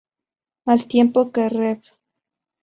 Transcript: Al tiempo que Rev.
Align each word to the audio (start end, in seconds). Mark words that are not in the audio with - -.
Al 0.65 0.87
tiempo 0.87 1.31
que 1.31 1.47
Rev. 1.47 1.83